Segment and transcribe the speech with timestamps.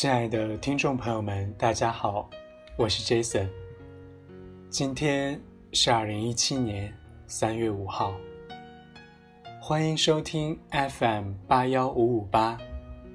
[0.00, 2.30] 亲爱的听众朋友们，大家好，
[2.76, 3.48] 我是 Jason。
[4.70, 5.40] 今天
[5.72, 6.96] 是二零一七年
[7.26, 8.14] 三月五号，
[9.60, 12.56] 欢迎收听 FM 八幺五五八，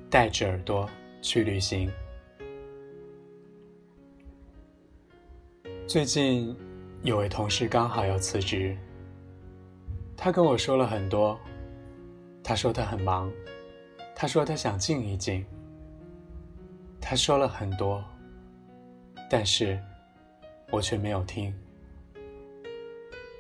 [0.10, 0.90] 带着耳朵
[1.22, 1.90] 去旅行。
[5.88, 6.54] 最近
[7.04, 8.78] 有位同事刚好要辞职，
[10.18, 11.40] 他跟我说了很多。
[12.44, 13.32] 他说他很忙，
[14.14, 15.46] 他说他想静一静。
[17.06, 18.04] 他说了很多，
[19.30, 19.80] 但是
[20.72, 21.54] 我却没有听，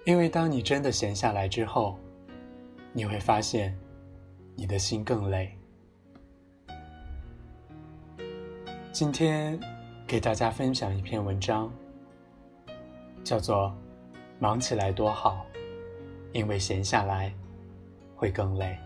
[0.06, 1.98] 因为当你真的闲下来之后，
[2.92, 3.76] 你会发现，
[4.56, 5.58] 你的心更累。
[8.92, 9.60] 今天
[10.06, 11.74] 给大家分享一篇文章，
[13.24, 13.76] 叫做
[14.38, 15.48] 《忙起来多好》，
[16.32, 17.34] 因为闲下来
[18.16, 18.78] 会更累。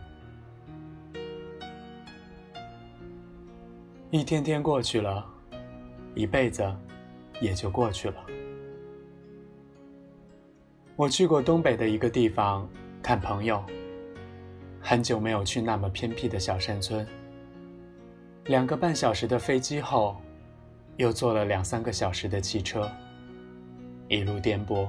[4.10, 5.26] 一天天过去了，
[6.16, 6.64] 一辈子
[7.42, 8.26] 也就过去了。
[10.96, 12.66] 我去过东北的一个地方
[13.04, 13.62] 看朋友，
[14.80, 17.06] 很久没有去那么偏僻的小山村。
[18.46, 20.16] 两个半小时的飞机后，
[20.96, 22.90] 又坐了两三个小时的汽车，
[24.08, 24.88] 一路颠簸。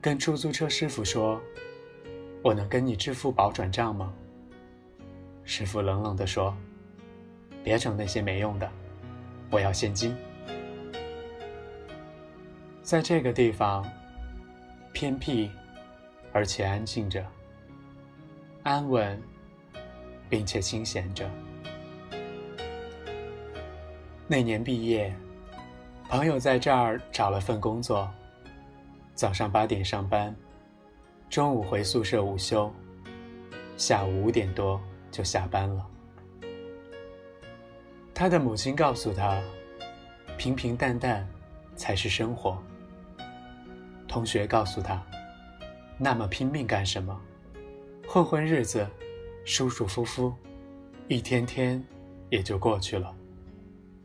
[0.00, 1.38] 跟出租车师傅说
[2.42, 4.14] ：“我能跟你支付宝转账吗？”
[5.44, 6.56] 师傅冷冷地说。
[7.64, 8.70] 别整那些没用的，
[9.50, 10.14] 我要现金。
[12.82, 13.82] 在这个地方，
[14.92, 15.50] 偏僻，
[16.30, 17.24] 而且安静着，
[18.62, 19.20] 安稳，
[20.28, 21.28] 并且清闲着。
[24.26, 25.14] 那年毕业，
[26.10, 28.06] 朋友在这儿找了份工作，
[29.14, 30.36] 早上八点上班，
[31.30, 32.70] 中午回宿舍午休，
[33.78, 34.78] 下午五点多
[35.10, 35.86] 就下班了。
[38.14, 39.42] 他的母亲告诉他
[40.38, 41.28] ：“平平淡淡
[41.74, 42.56] 才是生活。”
[44.06, 45.04] 同学告诉他
[45.98, 47.20] ：“那么拼命干什么？
[48.06, 48.86] 混混日子，
[49.44, 50.32] 舒舒服服，
[51.08, 51.84] 一天天
[52.30, 53.12] 也就过去了，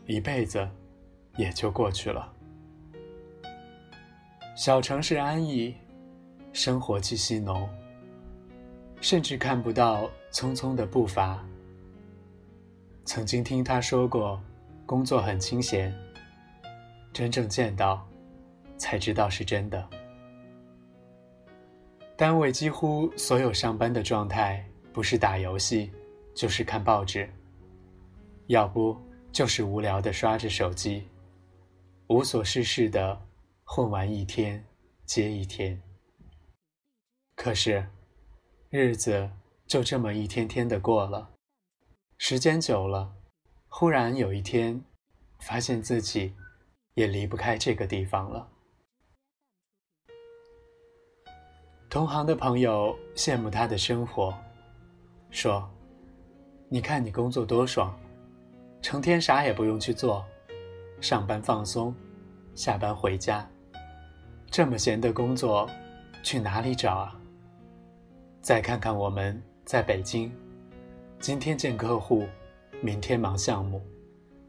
[0.08, 0.68] 一辈子
[1.38, 2.34] 也就过去了。
[4.56, 5.76] 小城市安逸，
[6.52, 7.70] 生活气息浓，
[9.02, 11.46] 甚至看不到匆匆的步伐。”
[13.10, 14.40] 曾经听他说过，
[14.86, 15.92] 工作很清闲。
[17.12, 18.08] 真正见到，
[18.78, 19.90] 才知道是真的。
[22.16, 25.92] 单位几乎所有上班的状态，不是打游戏，
[26.36, 27.28] 就是看报纸，
[28.46, 28.96] 要不
[29.32, 31.08] 就是无聊的刷着手机，
[32.10, 33.20] 无所事事的
[33.64, 34.64] 混完一天
[35.08, 35.82] 接一天。
[37.36, 37.84] 可是，
[38.70, 39.32] 日子
[39.66, 41.32] 就这么一天天的过了。
[42.22, 43.14] 时间久了，
[43.70, 44.84] 忽然有一天，
[45.40, 46.36] 发现自己
[46.96, 48.46] 也离不开这个地方了。
[51.90, 54.38] 同行的朋友羡慕他的生活，
[55.32, 55.68] 说
[56.68, 57.98] ：“你看你工作多爽，
[58.82, 60.24] 成天啥也不用去做，
[61.00, 61.96] 上班放松，
[62.54, 63.50] 下班回家，
[64.52, 65.68] 这么闲的工作，
[66.22, 67.18] 去哪里找啊？”
[68.44, 70.30] 再看看我们在北京。
[71.20, 72.26] 今天见客户，
[72.82, 73.86] 明天忙项目，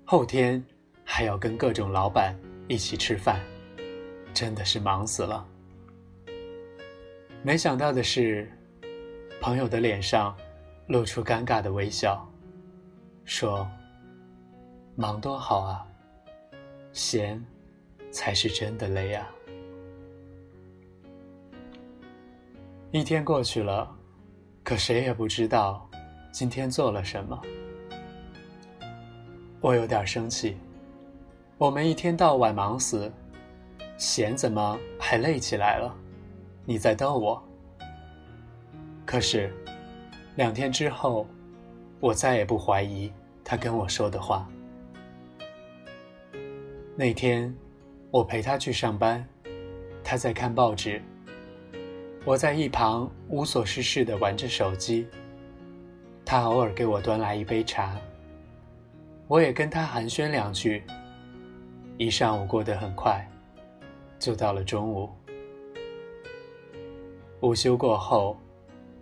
[0.04, 0.64] 后天
[1.04, 2.32] 还要跟各种老板
[2.69, 3.41] 一起吃饭，
[4.32, 5.44] 真的是忙死了。
[7.42, 8.48] 没想到的是，
[9.41, 10.36] 朋友的脸上
[10.86, 12.25] 露出尴尬的微笑，
[13.25, 13.69] 说
[14.94, 15.84] ：“忙多好啊，
[16.92, 17.44] 闲
[18.12, 19.28] 才是真的累啊。”
[22.92, 23.92] 一天过去了，
[24.62, 25.89] 可谁也不知道。
[26.32, 27.41] 今天做了什么？
[29.60, 30.56] 我有点生气。
[31.58, 33.12] 我们一天到晚忙死，
[33.99, 35.94] 闲怎么还累起来了？
[36.64, 37.43] 你在逗我？
[39.05, 39.52] 可是，
[40.37, 41.26] 两天之后，
[41.99, 43.12] 我再也不怀疑
[43.44, 44.49] 他跟我说的话。
[46.96, 47.52] 那天，
[48.10, 49.26] 我陪他去上班，
[50.05, 51.02] 他在看报纸，
[52.25, 55.08] 我在一旁无所事事的玩着手机。
[56.31, 57.99] 他偶尔给我端来一杯茶，
[59.27, 60.85] 我也跟他寒暄两句。
[61.99, 63.29] 一上午过得很快，
[64.17, 65.11] 就到了中午。
[67.41, 68.38] 午休过后，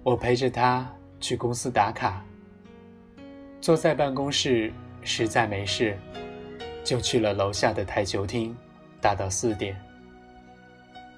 [0.03, 0.91] 我陪着他
[1.21, 2.25] 去公司打卡。
[3.61, 4.73] 坐在办公室
[5.03, 5.99] 实在没事，
[6.83, 8.57] 就去了楼下的台球厅，
[9.03, 9.79] 打到四点。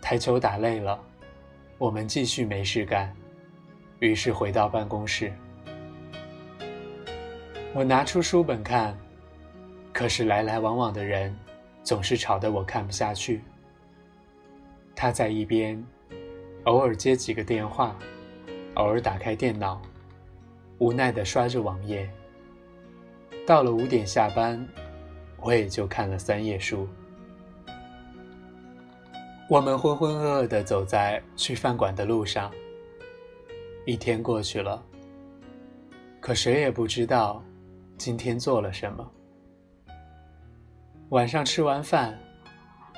[0.03, 1.01] 台球打累了，
[1.79, 3.15] 我们继续没事干，
[4.01, 5.33] 于是回到办公室。
[7.72, 8.99] 我拿出书本看，
[9.93, 11.32] 可是来来往往的人，
[11.84, 13.40] 总是吵得我看不下去。
[14.96, 15.81] 他在一边，
[16.64, 17.96] 偶尔接几个电话，
[18.75, 19.81] 偶尔打开电脑，
[20.78, 22.11] 无奈地刷着网页。
[23.46, 24.66] 到了五点下班，
[25.38, 26.88] 我也就看了三页书。
[29.49, 32.50] 我们浑浑噩噩地走在去饭馆的路上。
[33.87, 34.84] 一天过去了，
[36.20, 37.43] 可谁也不知道
[38.00, 39.12] 今天做了什么。
[41.11, 42.19] 晚上吃完饭，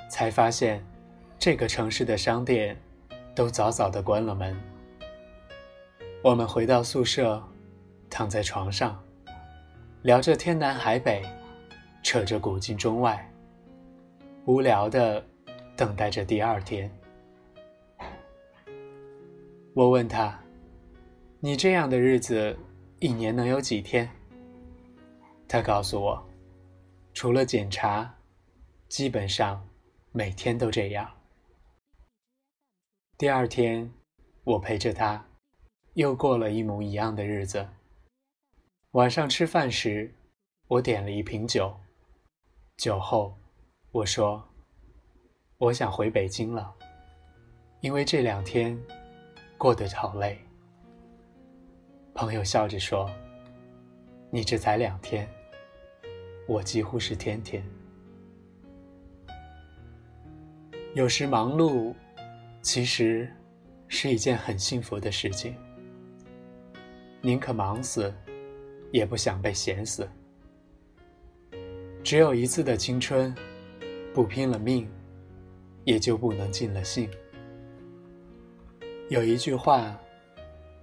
[0.09, 0.81] 才发现
[1.41, 2.81] 这个城市的商店
[3.35, 4.57] 都早早的关了门。
[6.23, 7.43] 我们回到宿舍，
[8.09, 8.97] 躺在床上，
[10.03, 11.25] 聊着天南海北，
[12.05, 13.29] 扯着古今中外，
[14.45, 15.21] 无聊的
[15.75, 16.89] 等待着第二天。
[19.75, 20.39] 我问他
[21.43, 22.57] ：“你这样的日子，
[23.01, 24.09] 一年能有几天？”
[25.53, 26.27] 他告诉我。
[27.13, 28.11] 除了检查，
[28.89, 29.63] 基本上
[30.11, 31.13] 每天都这样。
[33.19, 33.93] 第二天，
[34.45, 35.23] 我陪着他，
[35.93, 37.69] 又过了一模一样的日子。
[38.93, 40.11] 晚上吃饭时，
[40.69, 41.71] 我点了一瓶酒。
[42.79, 43.37] 酒后，
[43.91, 44.43] 我说
[45.61, 46.75] ：“我想回北京了，
[47.83, 48.83] 因为这两天
[49.59, 50.39] 过得好累。”
[52.17, 53.11] 朋友笑着说
[54.33, 55.29] ：“你这才两天。”
[56.53, 57.65] 我几乎是天天。
[60.93, 61.95] 有时忙碌，
[62.61, 63.27] 其实
[63.89, 65.57] 是一件很幸福的事情。
[67.23, 68.13] 宁可忙死，
[68.91, 70.07] 也不想被闲死。
[72.05, 73.35] 只有一次的青春，
[74.13, 74.87] 不拼了命，
[75.85, 77.09] 也就不能尽了兴。
[79.09, 79.99] 有一句话，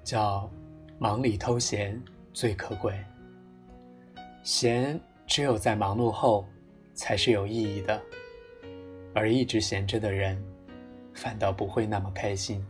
[0.04, 0.50] 叫
[0.98, 2.02] “忙里偷闲
[2.34, 3.00] 最可贵”。
[4.42, 5.00] 闲。
[5.30, 6.44] 只有在忙碌后，
[6.96, 8.02] 才是有意义的。
[9.14, 10.44] 而一直闲着的人，
[11.14, 12.66] 反倒不会那么开心。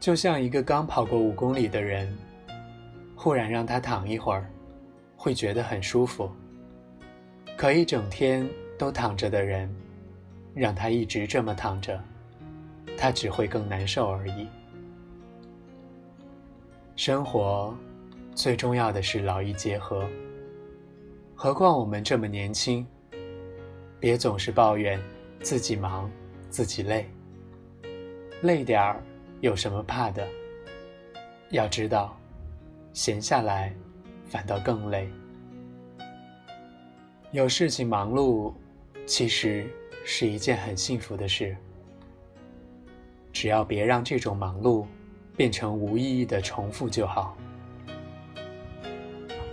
[0.00, 2.10] 就像一个刚跑过五公里的人，
[3.14, 4.50] 忽然让他躺一会儿，
[5.14, 6.30] 会觉得很舒服。
[7.54, 9.70] 可一整天都躺着的人，
[10.54, 12.02] 让他一直这么躺着，
[12.96, 14.48] 他只会更难受而已。
[16.96, 17.76] 生活。
[18.36, 20.06] 最重要的是劳逸结合。
[21.34, 22.86] 何况我们这么年轻，
[23.98, 25.00] 别总是抱怨
[25.40, 26.10] 自己忙、
[26.50, 27.08] 自己累。
[28.42, 29.02] 累点儿
[29.40, 30.28] 有什么怕的？
[31.48, 32.14] 要知道，
[32.92, 33.74] 闲下来
[34.28, 35.08] 反倒更累。
[37.30, 38.52] 有事情忙碌，
[39.06, 39.66] 其实
[40.04, 41.56] 是一件很幸福的事。
[43.32, 44.84] 只要别让这种忙碌
[45.34, 47.34] 变成无意义的重复就好。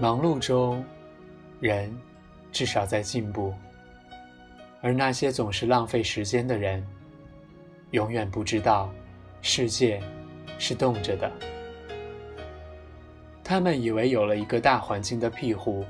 [0.03, 0.83] 忙碌中，
[1.61, 1.89] 人
[2.51, 3.53] 至少在进步；
[4.81, 6.85] 而那些总是浪费时间的人，
[7.91, 8.93] 永远不知道
[9.41, 10.03] 世界
[10.59, 11.31] 是动着的。
[13.45, 15.85] 他们以为有了一个大环境的庇护，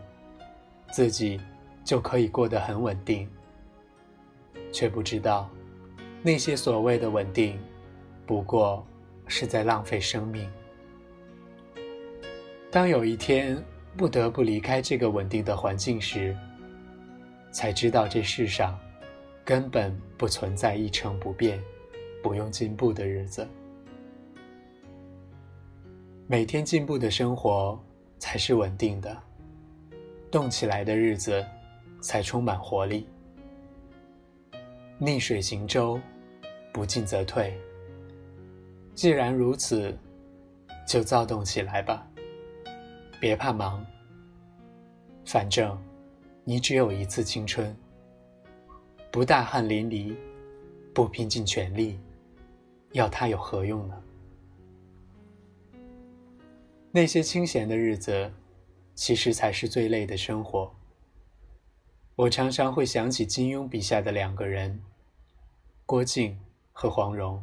[0.91, 1.41] 自己
[1.83, 3.27] 就可以过得很稳定，
[4.71, 5.49] 却不知道
[6.21, 7.59] 那些所谓的稳定，
[8.27, 8.85] 不过
[9.25, 10.47] 是在浪费生命。
[12.69, 13.57] 当有一天，
[13.95, 16.35] 不得不离开这个稳定的环境时，
[17.51, 18.77] 才知道这世上
[19.45, 21.61] 根本不存在一成不变、
[22.21, 23.47] 不用进步的日子。
[26.25, 27.79] 每天进步的生活
[28.17, 29.15] 才是稳定的，
[30.31, 31.45] 动起来的日子
[32.01, 33.07] 才充满活力。
[34.97, 35.99] 逆水行舟，
[36.71, 37.55] 不进则退。
[38.95, 39.95] 既然如此，
[40.87, 42.07] 就躁动起来吧。
[43.23, 43.85] 别怕忙，
[45.23, 45.81] 反正
[46.43, 47.73] 你只有一次青春。
[49.09, 50.13] 不大汗淋漓，
[50.93, 51.97] 不拼尽全力，
[52.91, 54.03] 要它有何用呢？
[56.91, 58.29] 那些清闲的日子，
[58.93, 60.75] 其实才是最累的生活。
[62.17, 64.83] 我常常会想起金庸笔下的两个人，
[65.85, 66.37] 郭靖
[66.73, 67.41] 和黄蓉。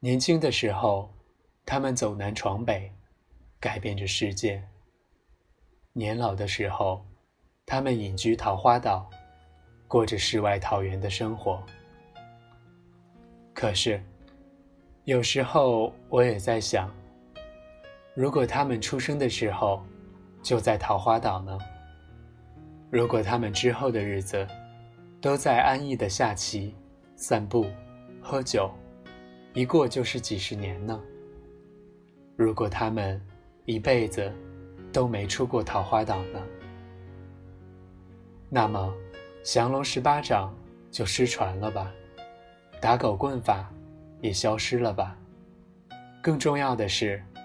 [0.00, 1.10] 年轻的时候，
[1.64, 2.92] 他们走南闯北。
[3.62, 4.60] 改变着世界。
[5.92, 7.06] 年老的时候，
[7.64, 9.08] 他们隐居桃花岛，
[9.86, 11.64] 过着世外桃源的生活。
[13.54, 14.02] 可是，
[15.04, 16.92] 有时候我也在想，
[18.16, 19.80] 如果他们出生的时候
[20.42, 21.56] 就在桃花岛呢？
[22.90, 24.44] 如果他们之后的日子
[25.20, 26.74] 都在安逸的下棋、
[27.14, 27.64] 散步、
[28.20, 28.68] 喝酒，
[29.54, 31.00] 一过就是几十年呢？
[32.34, 33.24] 如果他们……
[33.64, 34.32] 一辈子
[34.92, 36.40] 都没出过桃花岛呢。
[38.48, 38.92] 那么，
[39.42, 40.54] 降龙十八掌
[40.90, 41.92] 就失传了吧？
[42.80, 43.72] 打狗棍法
[44.20, 45.16] 也消失了吧？
[46.20, 47.22] 更重要的是，《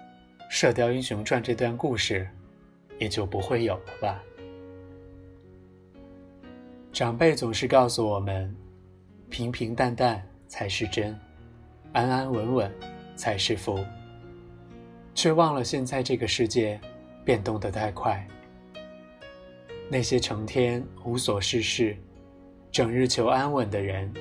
[0.50, 2.28] 射雕英雄传》这段故事
[2.98, 4.22] 也就不会有了吧？
[6.92, 8.54] 长辈总是告诉我们，
[9.30, 11.18] 平平淡淡才是真，
[11.92, 12.72] 安安稳稳
[13.14, 13.78] 才是福，
[15.18, 16.80] 却忘了现在这个世界
[17.24, 18.24] 变动得太快。
[19.90, 21.96] 那些成天无所事事、
[22.70, 24.14] 整日求安稳的人，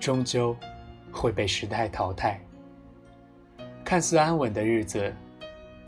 [0.00, 0.56] 终究
[1.12, 2.40] 会被时代淘汰。
[3.84, 5.14] 看似安稳的日子，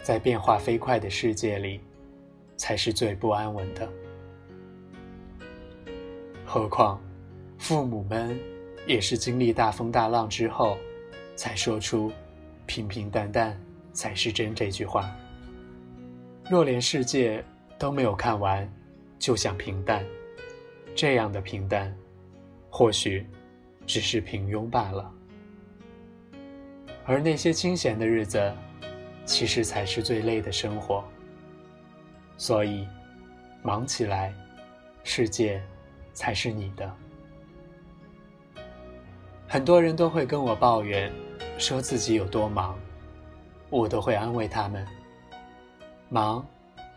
[0.03, 1.81] 在变化飞快的世界里，
[2.59, 3.91] 才是最不安稳的。
[6.45, 7.03] 何况，
[7.57, 8.39] 父母们
[8.87, 10.77] 也是经历大风大浪之后，
[11.37, 12.13] 才说出
[12.67, 13.59] “平平淡淡
[13.97, 15.11] 才是真”这句话。
[16.49, 17.43] 若连世界
[17.77, 18.73] 都没有看完，
[19.19, 20.05] 就想平淡，
[20.95, 21.93] 这样的平淡，
[22.71, 23.27] 或许
[23.87, 25.13] 只是平庸罢了。
[27.05, 28.55] 而那些清闲的日子，
[29.25, 31.03] 其实才是最累的生活。
[32.37, 32.87] 所以，
[33.63, 34.33] 忙起来，
[35.03, 35.61] 世界。
[36.17, 36.91] 才是你的。
[39.47, 41.13] 很多人都会跟我抱怨，
[41.59, 42.75] 说自己有多忙，
[43.71, 44.87] 我都会安慰他们：
[46.09, 46.47] 忙，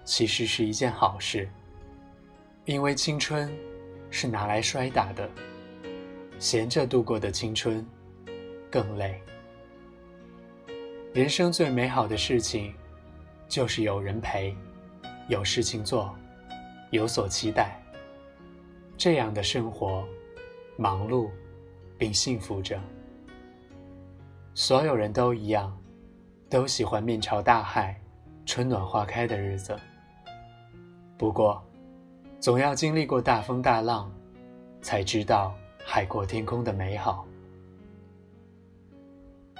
[0.03, 1.49] 其实是一件好事。
[2.65, 3.51] 因为青春
[4.11, 5.27] 是拿来摔打的，
[6.37, 7.83] 闲着度过的青春
[8.69, 9.19] 更累。
[11.11, 12.71] 人生最美好的事情，
[13.47, 14.55] 就是有人陪，
[15.27, 16.15] 有事情做，
[16.91, 17.81] 有所期待。
[18.95, 20.07] 这样的生活，
[20.77, 21.29] 忙碌
[21.97, 22.79] 并幸福着。
[24.53, 25.75] 所有人都一样，
[26.49, 27.95] 都喜欢面朝大海、
[28.43, 29.79] 春暖花开的日子。
[31.15, 31.63] 不过，
[32.39, 34.11] 总要经历过大风大浪，
[34.81, 35.53] 才知道
[35.85, 37.23] 海阔天空的美好；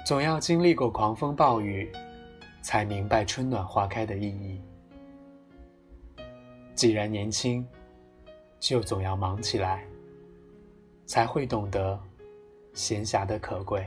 [0.04, 1.92] 总要经历过狂风暴雨，
[2.60, 4.60] 才明白春暖花开的意义。
[6.74, 7.64] 既然年轻，
[8.58, 9.84] 就总要忙起来，
[11.06, 12.00] 才会懂得
[12.74, 13.86] 闲暇的可贵。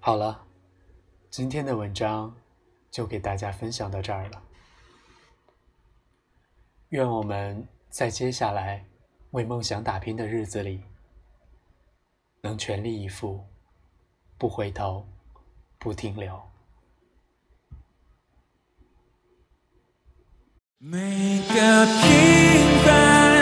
[0.00, 0.46] 好了，
[1.28, 2.34] 今天的文章
[2.90, 4.42] 就给大家分享到这儿了。
[6.90, 8.86] 愿我们在接下来
[9.32, 10.82] 为梦想打拼的日子里，
[12.40, 13.44] 能全力以赴，
[14.38, 15.06] 不回头，
[15.78, 16.40] 不停留。
[20.78, 23.37] 每个平凡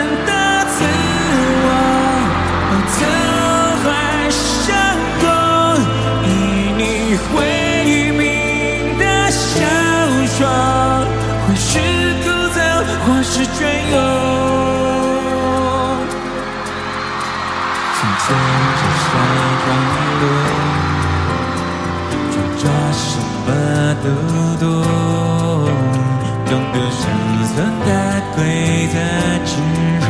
[28.97, 29.53] 的执
[30.01, 30.07] 着，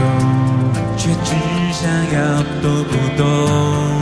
[0.97, 1.29] 却只
[1.73, 2.17] 想要
[2.61, 3.96] 懂不懂。